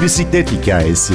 [0.00, 1.14] Bir bisiklet hikayesi.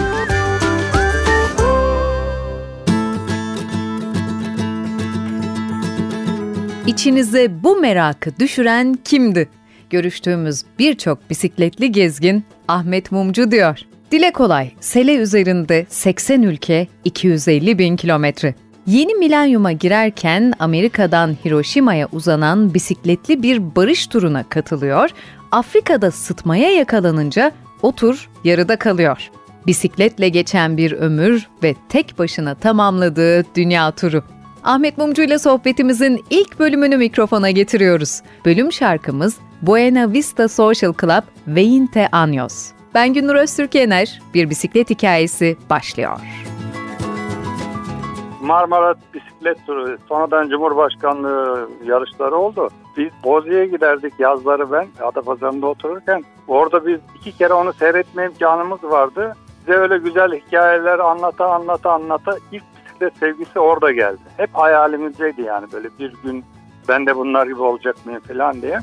[6.88, 9.50] İçinize bu merakı düşüren kimdi?
[9.90, 13.80] Görüştüğümüz birçok bisikletli gezgin Ahmet Mumcu diyor.
[14.12, 18.56] Dile kolay, sele üzerinde 80 ülke, 250 bin kilometre.
[18.88, 25.10] Yeni milenyuma girerken Amerika'dan Hiroşima'ya uzanan bisikletli bir barış turuna katılıyor,
[25.52, 27.52] Afrika'da sıtmaya yakalanınca
[27.86, 28.14] o
[28.44, 29.30] yarıda kalıyor.
[29.68, 34.24] Bisikletle geçen bir ömür ve tek başına tamamladığı dünya turu.
[34.64, 38.22] Ahmet Mumcu ile sohbetimizin ilk bölümünü mikrofona getiriyoruz.
[38.46, 42.72] Bölüm şarkımız Buena Vista Social Club Veinte Años.
[42.94, 46.20] Ben Gündür Öztürk Yener, bir bisiklet hikayesi başlıyor.
[48.42, 52.70] Marmara bisiklet turu, sonradan Cumhurbaşkanlığı yarışları oldu.
[52.98, 56.24] Biz Bozya'ya giderdik yazları ben Adapazarı'nda otururken.
[56.48, 59.36] Orada biz iki kere onu seyretme imkanımız vardı.
[59.62, 64.22] Bize öyle güzel hikayeler anlata anlata anlata ilk bisiklet sevgisi orada geldi.
[64.38, 66.46] Hep hayalimizdeydi yani böyle bir gün
[66.90, 68.80] ben de bunlar gibi olacak mıyım falan diye.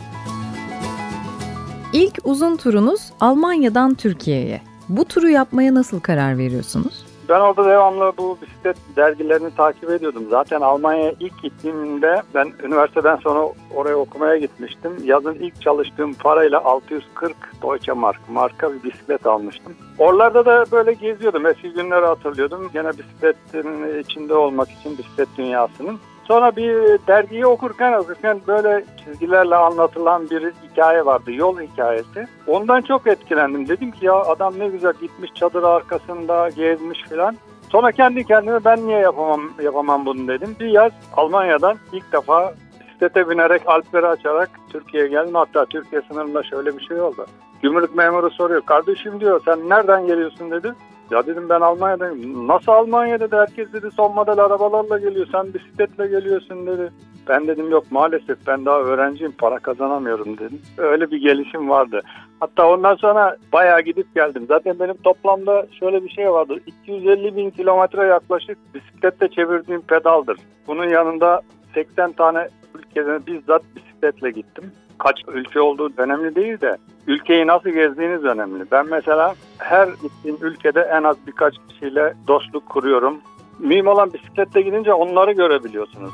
[1.93, 4.61] İlk uzun turunuz Almanya'dan Türkiye'ye.
[4.89, 7.12] Bu turu yapmaya nasıl karar veriyorsunuz?
[7.33, 10.27] Ben orada devamlı bu bisiklet dergilerini takip ediyordum.
[10.31, 14.93] Zaten Almanya'ya ilk gittiğimde ben üniversiteden sonra oraya okumaya gitmiştim.
[15.05, 19.75] Yazın ilk çalıştığım parayla 640 Deutsche Mark marka bir bisiklet almıştım.
[19.99, 21.47] Oralarda da böyle geziyordum.
[21.47, 22.71] Eski günleri hatırlıyordum.
[22.73, 25.99] Gene bisikletin içinde olmak için bisiklet dünyasının.
[26.25, 26.75] Sonra bir
[27.07, 31.33] dergiyi okurken okurken böyle çizgilerle anlatılan bir hikaye vardı.
[31.33, 32.27] Yol hikayesi.
[32.47, 33.69] Ondan çok etkilendim.
[33.69, 37.37] Dedim ki ya adam ne güzel gitmiş çadır arkasında gezmiş filan.
[37.73, 40.57] Sonra kendi kendime ben niye yapamam yapamam bunu dedim.
[40.61, 45.35] Bir yaz Almanya'dan ilk defa bisiklete binerek Alpleri açarak Türkiye'ye geldim.
[45.35, 47.27] Hatta Türkiye sınırında şöyle bir şey oldu.
[47.63, 48.61] Gümrük memuru soruyor.
[48.61, 50.73] Kardeşim diyor sen nereden geliyorsun dedi.
[51.13, 52.49] Ya dedim ben Almanya'dayım.
[52.49, 53.37] Nasıl Almanya dedi.
[53.37, 55.27] Herkes dedi son model arabalarla geliyor.
[55.33, 56.93] Sen bisikletle geliyorsun dedi.
[57.29, 60.63] Ben dedim yok maalesef ben daha öğrenciyim para kazanamıyorum dedim.
[60.79, 62.01] Öyle bir gelişim vardı.
[62.41, 64.45] Hatta ondan sonra bayağı gidip geldim.
[64.49, 66.61] Zaten benim toplamda şöyle bir şey vardır.
[66.67, 70.39] 250 bin kilometre yaklaşık bisikletle çevirdiğim pedaldır.
[70.67, 71.41] Bunun yanında
[71.75, 73.63] 80 tane ülkeden bizzat
[74.03, 74.73] bisikletle gittim.
[74.99, 76.77] Kaç ülke olduğu önemli değil de
[77.07, 78.65] ülkeyi nasıl gezdiğiniz önemli.
[78.71, 83.21] Ben mesela her gittiğim ülkede en az birkaç kişiyle dostluk kuruyorum.
[83.59, 86.13] Mühim olan bisikletle gidince onları görebiliyorsunuz.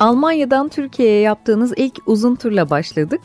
[0.00, 3.20] Almanya'dan Türkiye'ye yaptığınız ilk uzun turla başladık.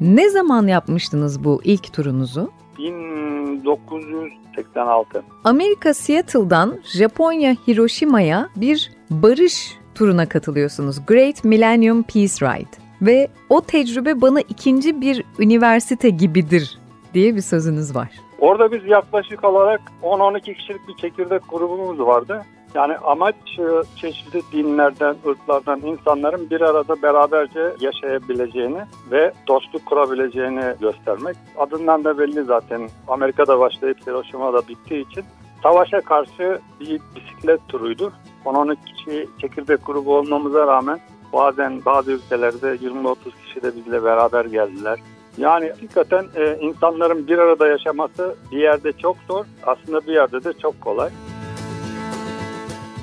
[0.00, 2.50] Ne zaman yapmıştınız bu ilk turunuzu?
[2.78, 5.22] 1986.
[5.44, 11.06] Amerika Seattle'dan Japonya Hiroşima'ya bir barış turuna katılıyorsunuz.
[11.06, 12.80] Great Millennium Peace Ride.
[13.02, 16.78] Ve o tecrübe bana ikinci bir üniversite gibidir
[17.14, 18.08] diye bir sözünüz var.
[18.38, 22.42] Orada biz yaklaşık olarak 10-12 kişilik bir çekirdek grubumuz vardı.
[22.74, 23.62] Yani amaç e,
[23.96, 28.80] çeşitli dinlerden, ırklardan insanların bir arada beraberce yaşayabileceğini
[29.10, 31.36] ve dostluk kurabileceğini göstermek.
[31.58, 32.88] Adından da belli zaten.
[33.08, 35.24] Amerika'da başlayıp Hiroşima'da bittiği için
[35.62, 38.12] savaşa karşı bir bisiklet turuydu.
[38.44, 41.00] 10-12 kişi çekirdek grubu olmamıza rağmen
[41.32, 44.98] bazen bazı ülkelerde 20-30 kişi de bizle beraber geldiler.
[45.38, 50.52] Yani hakikaten e, insanların bir arada yaşaması bir yerde çok zor, aslında bir yerde de
[50.52, 51.10] çok kolay.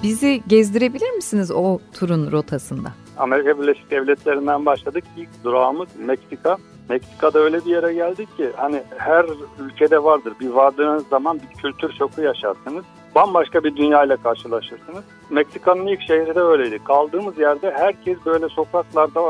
[0.03, 2.89] Bizi gezdirebilir misiniz o turun rotasında?
[3.17, 5.03] Amerika Birleşik Devletleri'nden başladık.
[5.17, 6.57] İlk durağımız Meksika.
[6.89, 9.25] Meksika'da öyle bir yere geldik ki hani her
[9.59, 10.33] ülkede vardır.
[10.39, 12.85] Bir vardığınız zaman bir kültür şoku yaşarsınız.
[13.15, 15.03] Bambaşka bir dünya ile karşılaşırsınız.
[15.29, 16.83] Meksika'nın ilk şehri de öyleydi.
[16.83, 19.21] Kaldığımız yerde herkes böyle sokaklarda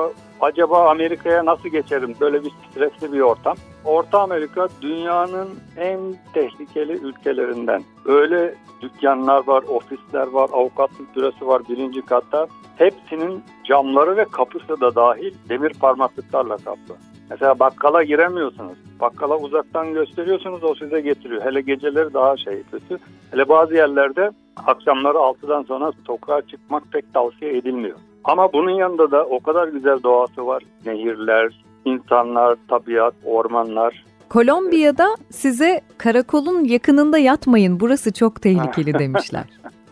[0.42, 2.16] acaba Amerika'ya nasıl geçerim?
[2.22, 3.58] Böyle bir stresli bir ortam.
[3.86, 6.00] Orta Amerika dünyanın en
[6.34, 7.84] tehlikeli ülkelerinden.
[8.06, 12.48] Öyle dükkanlar var, ofisler var, avukatlık bürosu var birinci katta.
[12.78, 16.96] Hepsinin camları ve kapısı da dahil demir parmaklıklarla kaplı.
[17.30, 18.78] Mesela bakkala giremiyorsunuz.
[19.00, 21.46] Bakkala uzaktan gösteriyorsunuz o size getiriyor.
[21.46, 22.98] Hele geceleri daha şey kötü.
[23.32, 24.32] Hele bazı yerlerde
[24.66, 27.98] akşamları 6'dan sonra sokağa çıkmak pek tavsiye edilmiyor.
[28.24, 30.64] Ama bunun yanında da o kadar güzel doğası var.
[30.86, 34.04] Nehirler, insanlar, tabiat, ormanlar.
[34.30, 39.46] Kolombiya'da size karakolun yakınında yatmayın burası çok tehlikeli demişler.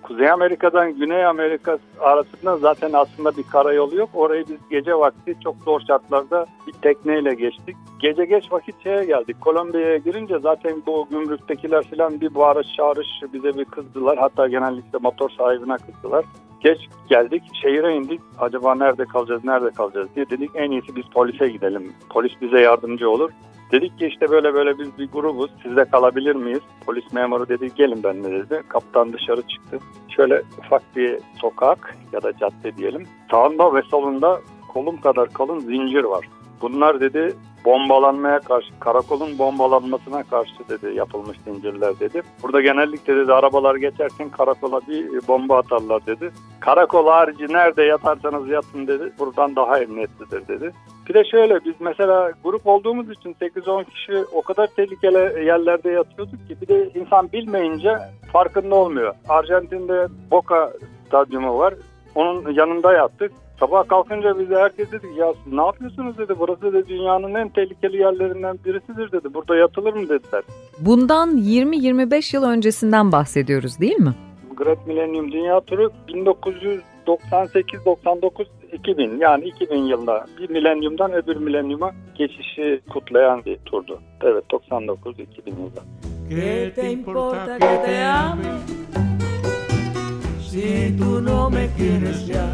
[0.07, 4.09] Kuzey Amerika'dan Güney Amerika arasında zaten aslında bir karayolu yok.
[4.13, 7.75] Orayı biz gece vakti çok zor şartlarda bir tekneyle geçtik.
[7.99, 9.41] Gece geç vakit şeye geldik.
[9.41, 14.17] Kolombiya'ya girince zaten bu gümrüktekiler falan bir bağırış çağırış bize bir kızdılar.
[14.17, 16.25] Hatta genellikle motor sahibine kızdılar.
[16.59, 16.79] Geç
[17.09, 18.21] geldik, şehire indik.
[18.39, 21.93] Acaba nerede kalacağız, nerede kalacağız diye dedik en iyisi biz polise gidelim.
[22.09, 23.31] Polis bize yardımcı olur.
[23.71, 25.51] Dedik ki işte böyle böyle biz bir grubuz.
[25.63, 26.61] Sizde kalabilir miyiz?
[26.85, 28.63] Polis memuru dedi gelin benimle dedi.
[28.67, 29.79] Kaptan dışarı çıktı.
[30.15, 33.07] Şöyle ufak bir sokak ya da cadde diyelim.
[33.31, 36.29] Sağında ve solunda kolum kadar kalın zincir var.
[36.61, 37.33] Bunlar dedi
[37.65, 42.21] bombalanmaya karşı, karakolun bombalanmasına karşı dedi yapılmış zincirler dedi.
[42.43, 46.31] Burada genellikle dedi arabalar geçerken karakola bir bomba atarlar dedi.
[46.59, 49.13] Karakol harici nerede yatarsanız yatın dedi.
[49.19, 50.71] Buradan daha emniyetlidir dedi.
[51.09, 56.47] Bir de şöyle biz mesela grup olduğumuz için 8-10 kişi o kadar tehlikeli yerlerde yatıyorduk
[56.47, 57.97] ki bir de insan bilmeyince
[58.33, 59.13] farkında olmuyor.
[59.29, 60.73] Arjantin'de Boca
[61.07, 61.73] stadyumu var.
[62.15, 63.31] Onun yanında yattık.
[63.59, 66.33] Sabah kalkınca bize herkes dedi ya ne yapıyorsunuz dedi.
[66.39, 69.33] Burası da dünyanın en tehlikeli yerlerinden birisidir dedi.
[69.33, 70.43] Burada yatılır mı dediler.
[70.79, 74.13] Bundan 20-25 yıl öncesinden bahsediyoruz değil mi?
[74.55, 82.81] Great Millennium Dünya Turu 1998, 99, 2000 yani 2000 yılında bir milenyumdan öbür milenyuma geçişi
[82.89, 83.99] kutlayan bir turdu.
[84.23, 84.95] Evet 99-2000
[85.47, 85.81] yılında.
[86.29, 88.43] ¿Qué te importa que te ame
[90.41, 92.47] si tu no me quieres ya?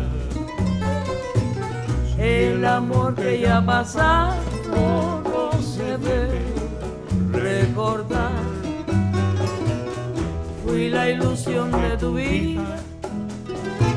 [2.22, 4.36] El amor que ya pasado
[4.70, 6.44] no se debe
[7.32, 8.44] recordar.
[10.64, 12.78] Fui la ilusión de tu vida,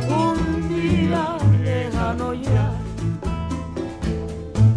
[0.08, 2.72] un día lejano ya.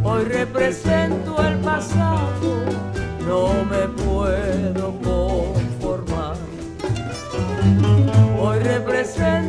[0.03, 2.65] Hoy represento el pasado,
[3.25, 6.35] no me puedo conformar.
[8.41, 9.46] Hoy represento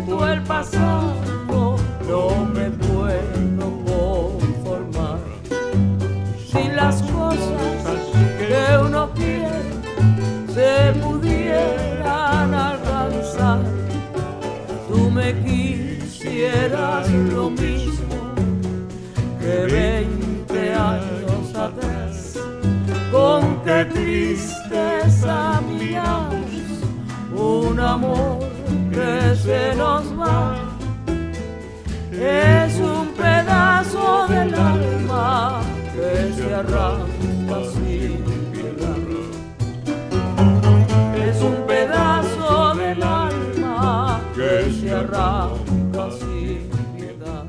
[23.85, 26.51] Tristeza miramos
[27.33, 28.39] un amor
[28.91, 30.57] que se nos va.
[32.13, 35.63] Es un pedazo del alma
[35.95, 38.97] que se arranca sin piedad.
[41.29, 47.45] Es un pedazo del alma que se arranca sin piedad.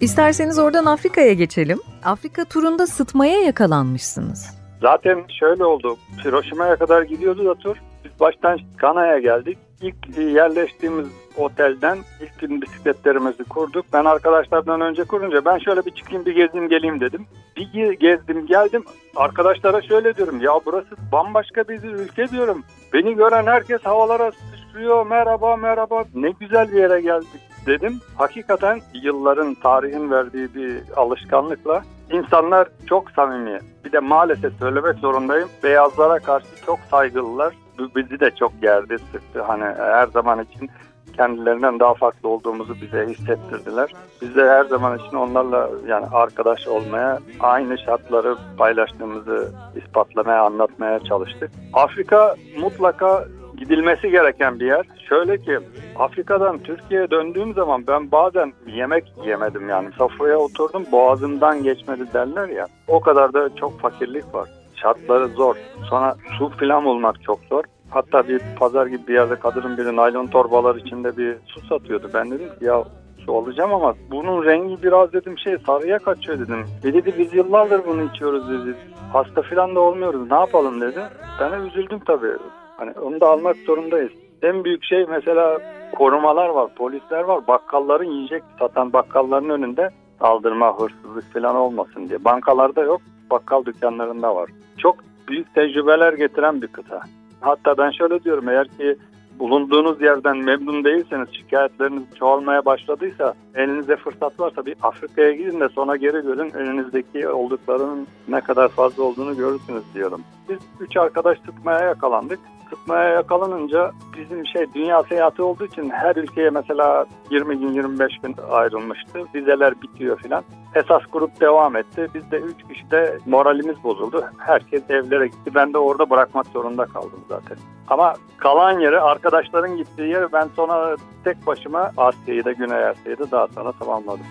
[0.00, 1.80] İsterseniz oradan Afrika'ya geçelim.
[2.04, 4.63] Afrika turunda sıtmaya yakalanmışsınız.
[4.84, 5.96] Zaten şöyle oldu.
[6.24, 7.76] Hiroşima'ya kadar gidiyordu da tur.
[8.04, 9.58] Biz baştan Kana'ya geldik.
[9.80, 13.86] İlk yerleştiğimiz otelden ilk gün bisikletlerimizi kurduk.
[13.92, 17.26] Ben arkadaşlardan önce kurunca ben şöyle bir çıkayım bir gezeyim geleyim dedim.
[17.56, 18.84] Bir gezdim geldim
[19.16, 22.62] arkadaşlara şöyle diyorum ya burası bambaşka bir ülke diyorum.
[22.92, 28.00] Beni gören herkes havalara sıçrıyor merhaba merhaba ne güzel bir yere geldik dedim.
[28.16, 31.82] Hakikaten yılların tarihin verdiği bir alışkanlıkla
[32.14, 33.58] insanlar çok samimi.
[33.84, 35.48] Bir de maalesef söylemek zorundayım.
[35.64, 37.54] Beyazlara karşı çok saygılılar.
[37.96, 39.42] Bizi de çok gerdi, sıktı.
[39.42, 40.70] Hani her zaman için
[41.16, 43.92] kendilerinden daha farklı olduğumuzu bize hissettirdiler.
[44.22, 51.50] Biz de her zaman için onlarla yani arkadaş olmaya, aynı şartları paylaştığımızı ispatlamaya, anlatmaya çalıştık.
[51.72, 53.24] Afrika mutlaka
[53.64, 54.86] gidilmesi gereken bir yer.
[55.08, 55.58] Şöyle ki
[55.96, 62.66] Afrika'dan Türkiye'ye döndüğüm zaman ben bazen yemek yemedim yani sofraya oturdum boğazımdan geçmedi derler ya.
[62.88, 64.48] O kadar da çok fakirlik var.
[64.74, 65.56] Şartları zor.
[65.90, 67.62] Sonra su filan bulmak çok zor.
[67.90, 72.10] Hatta bir pazar gibi bir yerde kadının biri naylon torbalar içinde bir su satıyordu.
[72.14, 72.84] Ben dedim ki ya
[73.26, 76.64] su alacağım ama bunun rengi biraz dedim şey sarıya kaçıyor dedim.
[76.84, 78.76] Ve dedi biz yıllardır bunu içiyoruz dedi.
[79.12, 81.00] Hasta filan da olmuyoruz ne yapalım dedi.
[81.40, 82.36] Ben de üzüldüm tabii.
[82.76, 84.12] Hani onu da almak zorundayız.
[84.42, 85.58] En büyük şey mesela
[85.94, 87.46] korumalar var, polisler var.
[87.48, 89.90] Bakkalların yiyecek satan bakkalların önünde
[90.20, 92.24] saldırma, hırsızlık falan olmasın diye.
[92.24, 93.00] Bankalarda yok,
[93.30, 94.50] bakkal dükkanlarında var.
[94.78, 94.96] Çok
[95.28, 97.00] büyük tecrübeler getiren bir kıta.
[97.40, 98.96] Hatta ben şöyle diyorum eğer ki
[99.38, 105.96] bulunduğunuz yerden memnun değilseniz, şikayetleriniz çoğalmaya başladıysa, elinize fırsat varsa bir Afrika'ya gidin de sonra
[105.96, 110.20] geri dönün, elinizdeki olduklarının ne kadar fazla olduğunu görürsünüz diyorum.
[110.48, 112.38] Biz üç arkadaş tutmaya yakalandık.
[112.74, 118.36] Tutmaya yakalanınca bizim şey dünya seyahati olduğu için her ülkeye mesela 20 gün 25 gün
[118.50, 119.18] ayrılmıştı.
[119.34, 120.44] Vizeler bitiyor filan.
[120.74, 122.08] Esas grup devam etti.
[122.14, 124.24] Biz de 3 kişi de moralimiz bozuldu.
[124.38, 125.54] Herkes evlere gitti.
[125.54, 127.56] Ben de orada bırakmak zorunda kaldım zaten.
[127.88, 133.30] Ama kalan yeri arkadaşların gittiği yer ben sonra tek başıma Asya'yı da Güney Asya'yı da
[133.30, 134.26] daha sonra tamamladım.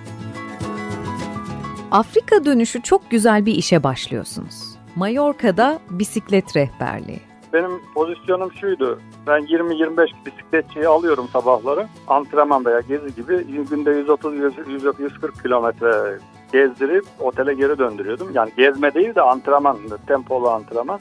[1.92, 4.76] Afrika dönüşü çok güzel bir işe başlıyorsunuz.
[4.96, 7.33] Mallorca'da bisiklet rehberliği.
[7.53, 9.00] Benim pozisyonum şuydu.
[9.27, 11.88] Ben 20-25 bisikletçiyi alıyorum sabahları.
[12.07, 16.19] Antrenman veya gezi gibi günde 130-140 kilometre
[16.53, 18.27] gezdirip otele geri döndürüyordum.
[18.33, 21.00] Yani gezme değil de antrenman, tempolu antrenman.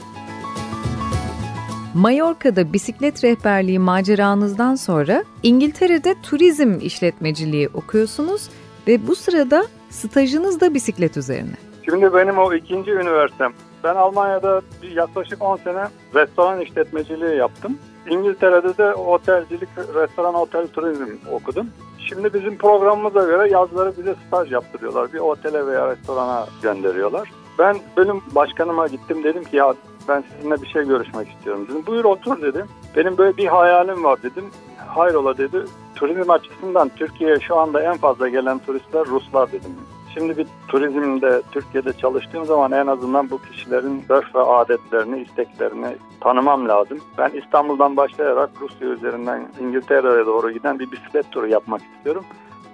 [1.94, 8.50] Mallorca'da bisiklet rehberliği maceranızdan sonra İngiltere'de turizm işletmeciliği okuyorsunuz
[8.88, 11.56] ve bu sırada stajınız da bisiklet üzerine.
[11.84, 13.52] Şimdi benim o ikinci üniversitem.
[13.84, 14.62] Ben Almanya'da
[14.94, 15.84] yaklaşık 10 sene
[16.14, 17.78] restoran işletmeciliği yaptım.
[18.10, 21.66] İngiltere'de de otelcilik, restoran, otel, turizm okudum.
[21.98, 25.12] Şimdi bizim programımıza göre yazları bize staj yaptırıyorlar.
[25.12, 27.30] Bir otele veya restorana gönderiyorlar.
[27.58, 29.74] Ben bölüm başkanıma gittim dedim ki ya
[30.08, 31.86] ben sizinle bir şey görüşmek istiyorum dedim.
[31.86, 32.66] Buyur otur dedim.
[32.96, 34.44] Benim böyle bir hayalim var dedim.
[34.86, 35.64] Hayrola dedi.
[35.94, 39.76] Turizm açısından Türkiye'ye şu anda en fazla gelen turistler Ruslar dedim.
[40.14, 46.68] Şimdi bir turizmde Türkiye'de çalıştığım zaman en azından bu kişilerin örf ve adetlerini, isteklerini tanımam
[46.68, 46.98] lazım.
[47.18, 52.24] Ben İstanbul'dan başlayarak Rusya üzerinden İngiltere'ye doğru giden bir bisiklet turu yapmak istiyorum.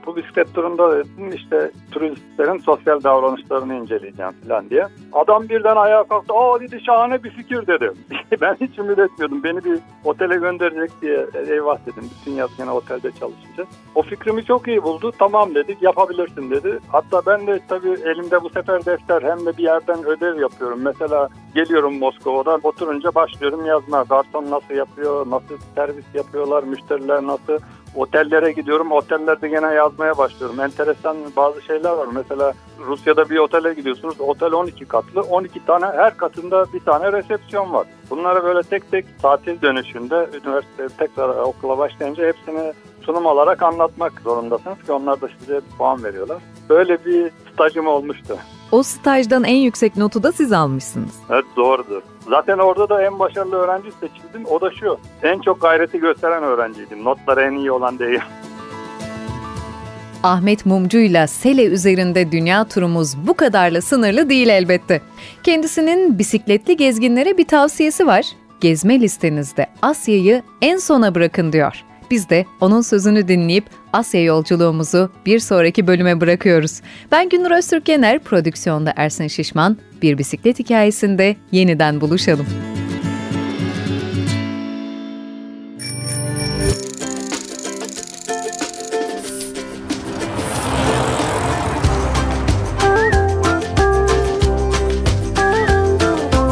[0.07, 4.87] Bu bisiklet turunda dedim işte turistlerin sosyal davranışlarını inceleyeceğim falan diye.
[5.13, 6.35] Adam birden ayağa kalktı.
[6.35, 7.93] Aa dedi şahane bir fikir dedi.
[8.41, 9.45] ben hiç ümit etmiyordum.
[9.45, 12.11] Beni bir otele gönderecek diye eyvah dedim.
[12.21, 13.69] Bütün yaz yine otelde çalışacağız.
[13.95, 15.13] O fikrimi çok iyi buldu.
[15.19, 16.79] Tamam dedik yapabilirsin dedi.
[16.89, 20.81] Hatta ben de tabii elimde bu sefer defter hem de bir yerden ödev yapıyorum.
[20.83, 24.03] Mesela geliyorum Moskova'da oturunca başlıyorum yazmaya.
[24.03, 27.59] Garson nasıl yapıyor, nasıl servis yapıyorlar, müşteriler nasıl
[27.99, 28.93] Otellere gidiyorum.
[28.93, 30.61] Otellerde gene yazmaya başlıyorum.
[30.61, 32.09] Enteresan bazı şeyler var.
[32.15, 32.53] Mesela
[32.87, 34.21] Rusya'da bir otele gidiyorsunuz.
[34.21, 35.21] Otel 12 katlı.
[35.21, 37.87] 12 tane her katında bir tane resepsiyon var.
[38.11, 44.83] Bunları böyle tek tek tatil dönüşünde üniversite tekrar okula başlayınca hepsini sunum olarak anlatmak zorundasınız
[44.87, 46.39] ki onlar da size puan veriyorlar.
[46.69, 48.39] Böyle bir stajım olmuştu.
[48.73, 51.15] O stajdan en yüksek notu da siz almışsınız.
[51.31, 52.03] Evet doğrudur.
[52.29, 54.47] Zaten orada da en başarılı öğrenci seçildim.
[54.51, 54.99] O da şu.
[55.23, 57.05] En çok gayreti gösteren öğrenciydim.
[57.05, 58.21] Notları en iyi olan değil.
[60.23, 65.01] Ahmet Mumcu'yla Sele üzerinde dünya turumuz bu kadarla sınırlı değil elbette.
[65.43, 68.27] Kendisinin bisikletli gezginlere bir tavsiyesi var.
[68.61, 71.85] Gezme listenizde Asya'yı en sona bırakın diyor.
[72.11, 76.81] Biz de onun sözünü dinleyip Asya yolculuğumuzu bir sonraki bölüme bırakıyoruz.
[77.13, 79.77] Ben Günür Öztürk Yener, prodüksiyonda Ersin Şişman.
[80.03, 82.47] Bir bisiklet hikayesinde yeniden buluşalım.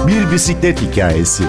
[0.07, 1.45] Bir bisiklet hikayesi.